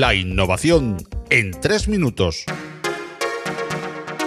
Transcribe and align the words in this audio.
La 0.00 0.12
innovación 0.12 0.96
en 1.30 1.52
tres 1.52 1.86
minutos. 1.86 2.46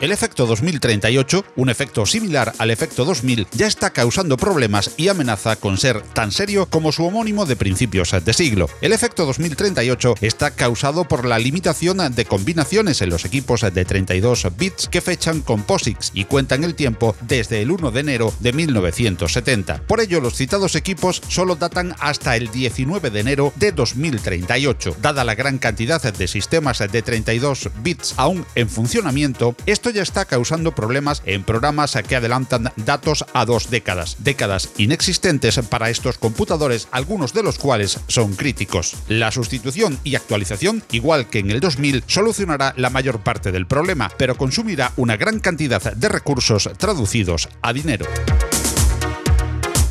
El 0.00 0.12
efecto 0.12 0.46
2038, 0.46 1.44
un 1.56 1.70
efecto 1.70 2.06
similar 2.06 2.52
al 2.58 2.70
efecto 2.70 3.04
2000, 3.04 3.48
ya 3.50 3.66
está 3.66 3.90
causando 3.90 4.36
problemas 4.36 4.92
y 4.96 5.08
amenaza 5.08 5.56
con 5.56 5.76
ser 5.76 6.02
tan 6.02 6.30
serio 6.30 6.66
como 6.66 6.92
su 6.92 7.04
homónimo 7.04 7.46
de 7.46 7.56
principios 7.56 8.14
de 8.24 8.32
siglo. 8.32 8.68
El 8.80 8.92
efecto 8.92 9.26
2038 9.26 10.14
está 10.20 10.52
causado 10.52 11.02
por 11.08 11.24
la 11.24 11.40
limitación 11.40 11.98
de 12.14 12.24
combinaciones 12.26 13.02
en 13.02 13.10
los 13.10 13.24
equipos 13.24 13.62
de 13.62 13.84
32 13.84 14.46
bits 14.56 14.88
que 14.88 15.00
fechan 15.00 15.40
con 15.40 15.64
POSIX 15.64 16.12
y 16.14 16.26
cuentan 16.26 16.62
el 16.62 16.76
tiempo 16.76 17.16
desde 17.22 17.60
el 17.60 17.72
1 17.72 17.90
de 17.90 18.00
enero 18.00 18.32
de 18.38 18.52
1970. 18.52 19.82
Por 19.88 20.00
ello, 20.00 20.20
los 20.20 20.36
citados 20.36 20.76
equipos 20.76 21.20
solo 21.26 21.56
datan 21.56 21.96
hasta 21.98 22.36
el 22.36 22.52
19 22.52 23.10
de 23.10 23.18
enero 23.18 23.52
de 23.56 23.72
2038. 23.72 24.96
Dada 25.02 25.24
la 25.24 25.34
gran 25.34 25.58
cantidad 25.58 26.00
de 26.00 26.28
sistemas 26.28 26.78
de 26.78 27.02
32 27.02 27.70
bits 27.82 28.14
aún 28.16 28.46
en 28.54 28.68
funcionamiento, 28.68 29.56
esto 29.66 29.87
ya 29.90 30.02
está 30.02 30.24
causando 30.24 30.74
problemas 30.74 31.22
en 31.26 31.44
programas 31.44 31.96
que 32.06 32.16
adelantan 32.16 32.72
datos 32.76 33.24
a 33.32 33.44
dos 33.44 33.70
décadas, 33.70 34.16
décadas 34.18 34.70
inexistentes 34.76 35.58
para 35.68 35.90
estos 35.90 36.18
computadores, 36.18 36.88
algunos 36.90 37.32
de 37.32 37.42
los 37.42 37.58
cuales 37.58 38.00
son 38.08 38.34
críticos. 38.34 38.94
La 39.08 39.30
sustitución 39.30 39.98
y 40.04 40.16
actualización, 40.16 40.82
igual 40.90 41.28
que 41.28 41.40
en 41.40 41.50
el 41.50 41.60
2000, 41.60 42.04
solucionará 42.06 42.74
la 42.76 42.90
mayor 42.90 43.20
parte 43.20 43.52
del 43.52 43.66
problema, 43.66 44.10
pero 44.16 44.36
consumirá 44.36 44.92
una 44.96 45.16
gran 45.16 45.40
cantidad 45.40 45.92
de 45.94 46.08
recursos 46.08 46.70
traducidos 46.78 47.48
a 47.62 47.72
dinero. 47.72 48.06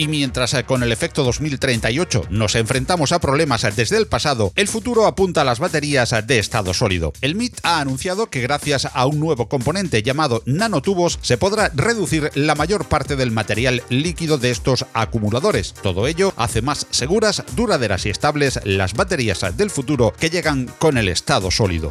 Y 0.00 0.08
mientras 0.08 0.54
eh, 0.54 0.64
con 0.64 0.82
el 0.82 0.92
efecto 0.92 1.24
2038 1.24 2.28
nos 2.30 2.54
enfrentamos 2.54 3.12
a 3.12 3.18
problemas 3.18 3.64
eh, 3.64 3.72
desde 3.76 3.98
el 3.98 4.06
pasado, 4.06 4.50
el 4.56 4.66
futuro 4.66 5.04
apunta 5.04 5.42
a 5.42 5.44
las 5.44 5.58
baterías 5.58 6.14
eh, 6.14 6.22
de 6.22 6.38
estado 6.38 6.72
sólido. 6.72 7.12
El 7.20 7.34
MIT 7.34 7.58
ha 7.64 7.80
anunciado 7.80 8.30
que 8.30 8.40
gracias 8.40 8.88
a 8.94 9.04
un 9.04 9.20
nuevo 9.20 9.50
componente 9.50 10.02
llamado 10.02 10.42
nanotubos 10.46 11.18
se 11.20 11.36
podrá 11.36 11.70
reducir 11.74 12.30
la 12.34 12.54
mayor 12.54 12.86
parte 12.86 13.14
del 13.14 13.30
material 13.30 13.82
líquido 13.90 14.38
de 14.38 14.50
estos 14.50 14.86
acumuladores. 14.94 15.74
Todo 15.74 16.06
ello 16.06 16.32
hace 16.38 16.62
más 16.62 16.86
seguras, 16.90 17.42
duraderas 17.54 18.06
y 18.06 18.08
estables 18.08 18.58
las 18.64 18.94
baterías 18.94 19.54
del 19.54 19.68
futuro 19.68 20.14
que 20.18 20.30
llegan 20.30 20.64
con 20.78 20.96
el 20.96 21.08
estado 21.08 21.50
sólido. 21.50 21.90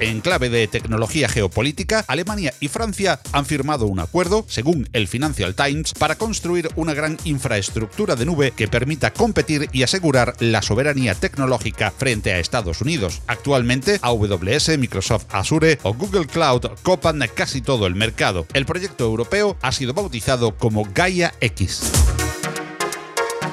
En 0.00 0.20
clave 0.20 0.50
de 0.50 0.66
tecnología 0.66 1.28
geopolítica, 1.28 2.04
Alemania 2.08 2.52
y 2.60 2.68
Francia 2.68 3.20
han 3.32 3.46
firmado 3.46 3.86
un 3.86 4.00
acuerdo, 4.00 4.44
según 4.48 4.88
el 4.92 5.08
Financial 5.08 5.54
Times, 5.54 5.94
para 5.94 6.16
construir 6.16 6.68
una 6.76 6.94
gran 6.94 7.16
infraestructura 7.24 8.16
de 8.16 8.26
nube 8.26 8.52
que 8.52 8.68
permita 8.68 9.12
competir 9.12 9.68
y 9.72 9.82
asegurar 9.82 10.34
la 10.40 10.62
soberanía 10.62 11.14
tecnológica 11.14 11.90
frente 11.90 12.32
a 12.32 12.38
Estados 12.38 12.80
Unidos. 12.80 13.22
Actualmente, 13.26 13.98
AWS, 14.02 14.76
Microsoft 14.78 15.26
Azure 15.30 15.78
o 15.82 15.94
Google 15.94 16.26
Cloud 16.26 16.66
copan 16.82 17.22
casi 17.34 17.62
todo 17.62 17.86
el 17.86 17.94
mercado. 17.94 18.46
El 18.52 18.66
proyecto 18.66 19.04
europeo 19.04 19.56
ha 19.62 19.72
sido 19.72 19.94
bautizado 19.94 20.56
como 20.56 20.84
Gaia 20.92 21.34
X. 21.40 21.92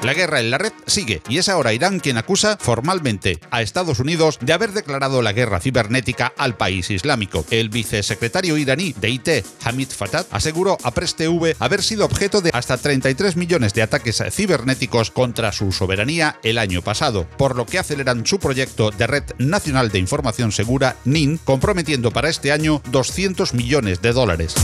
La 0.02 0.14
guerra 0.14 0.40
en 0.40 0.50
la 0.50 0.58
red 0.58 0.72
sigue 0.86 1.22
y 1.28 1.38
es 1.38 1.48
ahora 1.48 1.72
Irán 1.72 2.00
quien 2.00 2.18
acusa 2.18 2.56
formalmente 2.60 3.38
a 3.52 3.62
Estados 3.62 4.00
Unidos 4.00 4.38
de 4.40 4.52
haber 4.52 4.72
declarado 4.72 5.22
la 5.22 5.32
guerra 5.32 5.60
cibernética 5.60 6.32
al 6.36 6.56
país 6.56 6.90
islámico. 6.90 7.44
El 7.50 7.68
vicesecretario 7.68 8.56
iraní 8.56 8.94
de 9.00 9.10
IT, 9.10 9.28
Hamid 9.64 9.90
Fatah, 9.90 10.26
aseguró 10.32 10.76
a 10.82 10.90
Press 10.90 11.14
haber 11.60 11.82
sido 11.82 12.04
objeto 12.04 12.40
de 12.40 12.50
hasta 12.52 12.78
33 12.78 13.36
millones 13.36 13.74
de 13.74 13.82
ataques 13.82 14.22
cibernéticos 14.30 15.10
contra 15.10 15.52
su 15.52 15.70
soberanía 15.70 16.38
el 16.42 16.58
año 16.58 16.82
pasado, 16.82 17.28
por 17.38 17.54
lo 17.54 17.66
que 17.66 17.78
aceleran 17.78 18.26
su 18.26 18.40
proyecto 18.40 18.90
de 18.90 19.06
Red 19.06 19.24
Nacional 19.38 19.90
de 19.90 19.98
Información 19.98 20.50
Segura, 20.50 20.96
NIN, 21.04 21.38
comprometiendo 21.38 22.10
para 22.10 22.28
este 22.28 22.50
año 22.50 22.82
200 22.90 23.54
millones 23.54 24.02
de 24.02 24.12
dólares. 24.12 24.54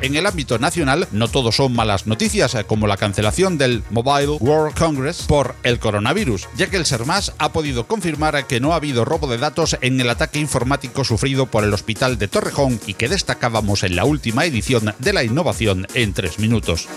En 0.00 0.14
el 0.14 0.26
ámbito 0.26 0.58
nacional, 0.58 1.08
no 1.10 1.26
todo 1.26 1.50
son 1.50 1.74
malas 1.74 2.06
noticias, 2.06 2.54
eh, 2.54 2.64
como 2.64 2.86
la 2.86 2.96
cancelación 2.96 3.58
del 3.58 3.82
Mobile 3.90 4.38
World 4.40 4.76
Congress 4.78 5.22
por 5.22 5.56
el 5.64 5.80
coronavirus, 5.80 6.48
ya 6.56 6.70
que 6.70 6.76
el 6.76 6.86
SERMAS 6.86 7.32
ha 7.38 7.52
podido 7.52 7.88
confirmar 7.88 8.46
que 8.46 8.60
no 8.60 8.72
ha 8.72 8.76
habido 8.76 9.04
robo 9.04 9.26
de 9.26 9.38
datos 9.38 9.76
en 9.80 10.00
el 10.00 10.08
ataque 10.08 10.38
informático 10.38 11.02
sufrido 11.02 11.46
por 11.46 11.64
el 11.64 11.74
hospital 11.74 12.16
de 12.16 12.28
Torrejón 12.28 12.80
y 12.86 12.94
que 12.94 13.08
destacábamos 13.08 13.82
en 13.82 13.96
la 13.96 14.04
última 14.04 14.44
edición 14.44 14.94
de 14.98 15.12
la 15.12 15.24
innovación 15.24 15.86
en 15.94 16.12
tres 16.12 16.38
minutos. 16.38 16.88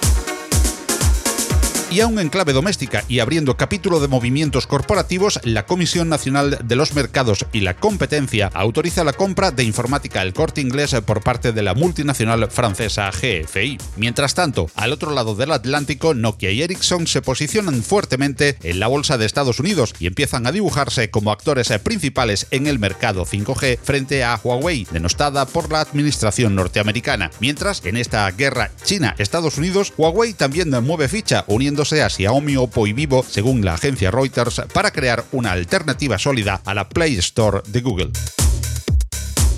Y 1.91 1.99
aún 1.99 2.19
en 2.19 2.29
clave 2.29 2.53
doméstica 2.53 3.03
y 3.09 3.19
abriendo 3.19 3.57
capítulo 3.57 3.99
de 3.99 4.07
movimientos 4.07 4.65
corporativos, 4.65 5.41
la 5.43 5.65
Comisión 5.65 6.07
Nacional 6.07 6.57
de 6.63 6.75
los 6.77 6.93
Mercados 6.93 7.45
y 7.51 7.59
la 7.59 7.73
Competencia 7.73 8.49
autoriza 8.53 9.03
la 9.03 9.11
compra 9.11 9.51
de 9.51 9.65
informática 9.65 10.21
El 10.21 10.31
Corte 10.31 10.61
Inglés 10.61 10.95
por 11.05 11.21
parte 11.21 11.51
de 11.51 11.61
la 11.61 11.73
multinacional 11.73 12.49
francesa 12.49 13.11
GFI. 13.11 13.77
Mientras 13.97 14.35
tanto, 14.35 14.69
al 14.75 14.93
otro 14.93 15.11
lado 15.11 15.35
del 15.35 15.51
Atlántico, 15.51 16.13
Nokia 16.13 16.51
y 16.51 16.61
Ericsson 16.61 17.07
se 17.07 17.21
posicionan 17.21 17.83
fuertemente 17.83 18.57
en 18.63 18.79
la 18.79 18.87
bolsa 18.87 19.17
de 19.17 19.25
Estados 19.25 19.59
Unidos 19.59 19.93
y 19.99 20.07
empiezan 20.07 20.47
a 20.47 20.53
dibujarse 20.53 21.09
como 21.09 21.33
actores 21.33 21.73
principales 21.83 22.47
en 22.51 22.67
el 22.67 22.79
mercado 22.79 23.25
5G 23.25 23.77
frente 23.83 24.23
a 24.23 24.39
Huawei, 24.41 24.87
denostada 24.91 25.45
por 25.45 25.69
la 25.69 25.81
administración 25.81 26.55
norteamericana. 26.55 27.31
Mientras, 27.41 27.83
en 27.83 27.97
esta 27.97 28.31
guerra 28.31 28.71
China-Estados 28.81 29.57
Unidos, 29.57 29.91
Huawei 29.97 30.33
también 30.33 30.69
mueve 30.85 31.09
ficha, 31.09 31.43
uniendo 31.47 31.80
a 31.81 32.09
Xiaomi, 32.09 32.57
Oppo 32.57 32.85
y 32.85 32.93
Vivo, 32.93 33.25
según 33.27 33.65
la 33.65 33.73
agencia 33.73 34.11
Reuters, 34.11 34.61
para 34.71 34.91
crear 34.91 35.25
una 35.31 35.51
alternativa 35.51 36.19
sólida 36.19 36.61
a 36.63 36.73
la 36.75 36.87
Play 36.87 37.17
Store 37.17 37.61
de 37.67 37.81
Google. 37.81 38.11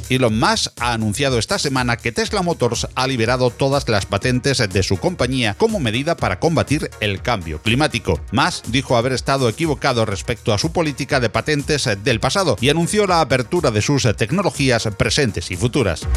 Elon 0.10 0.40
Musk 0.40 0.72
ha 0.80 0.94
anunciado 0.94 1.38
esta 1.38 1.60
semana 1.60 1.98
que 1.98 2.12
Tesla 2.12 2.42
Motors 2.42 2.88
ha 2.96 3.08
liberado 3.08 3.50
todas 3.50 3.88
las 3.90 4.06
patentes 4.06 4.58
de 4.58 4.84
su 4.84 4.98
compañía 4.98 5.54
como 5.56 5.80
medida 5.80 6.16
para 6.16 6.40
combatir 6.40 6.90
el 7.00 7.22
cambio 7.22 7.62
climático. 7.62 8.20
Musk 8.32 8.66
dijo 8.68 8.96
haber 8.96 9.14
estado 9.14 9.50
equivocado 9.50 10.06
respecto 10.06 10.54
a 10.54 10.58
su 10.58 10.72
política 10.72 11.20
de 11.20 11.30
patentes 11.30 11.90
del 12.04 12.20
pasado 12.20 12.58
y 12.62 12.70
anunció 12.70 13.06
la 13.06 13.22
apertura 13.22 13.72
de 13.72 13.82
sus 13.82 14.08
tecnologías 14.16 14.88
presentes 14.98 15.52
y 15.52 15.58
futuras 15.58 16.08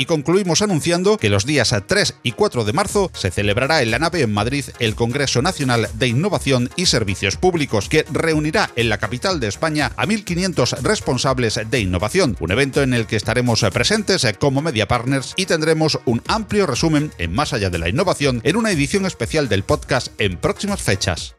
y 0.00 0.06
concluimos 0.06 0.62
anunciando 0.62 1.18
que 1.18 1.28
los 1.28 1.44
días 1.44 1.74
3 1.86 2.14
y 2.22 2.32
4 2.32 2.64
de 2.64 2.72
marzo 2.72 3.10
se 3.12 3.30
celebrará 3.30 3.82
en 3.82 3.90
la 3.90 3.98
nave 3.98 4.22
en 4.22 4.32
Madrid 4.32 4.64
el 4.78 4.94
Congreso 4.94 5.42
Nacional 5.42 5.88
de 5.92 6.08
Innovación 6.08 6.70
y 6.74 6.86
Servicios 6.86 7.36
Públicos, 7.36 7.90
que 7.90 8.06
reunirá 8.10 8.70
en 8.76 8.88
la 8.88 8.96
capital 8.96 9.40
de 9.40 9.48
España 9.48 9.92
a 9.96 10.06
1.500 10.06 10.80
responsables 10.80 11.60
de 11.70 11.80
innovación, 11.80 12.34
un 12.40 12.50
evento 12.50 12.82
en 12.82 12.94
el 12.94 13.06
que 13.06 13.16
estaremos 13.16 13.60
presentes 13.74 14.26
como 14.38 14.62
media 14.62 14.88
partners 14.88 15.34
y 15.36 15.44
tendremos 15.44 16.00
un 16.06 16.22
amplio 16.28 16.66
resumen 16.66 17.12
en 17.18 17.34
Más 17.34 17.52
allá 17.52 17.68
de 17.68 17.78
la 17.78 17.90
innovación 17.90 18.40
en 18.44 18.56
una 18.56 18.70
edición 18.70 19.04
especial 19.04 19.50
del 19.50 19.64
podcast 19.64 20.18
en 20.18 20.38
próximas 20.38 20.80
fechas. 20.80 21.36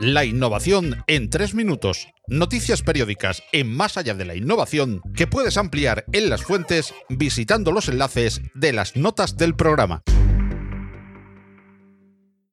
La 0.00 0.24
innovación 0.24 1.04
en 1.06 1.30
tres 1.30 1.54
minutos. 1.54 2.08
Noticias 2.28 2.82
periódicas 2.82 3.44
en 3.52 3.72
Más 3.72 3.96
allá 3.96 4.14
de 4.14 4.24
la 4.24 4.34
innovación 4.34 5.00
que 5.14 5.28
puedes 5.28 5.56
ampliar 5.56 6.04
en 6.12 6.28
las 6.28 6.42
fuentes 6.42 6.92
visitando 7.08 7.70
los 7.70 7.88
enlaces 7.88 8.40
de 8.52 8.72
las 8.72 8.96
notas 8.96 9.36
del 9.36 9.54
programa. 9.54 10.02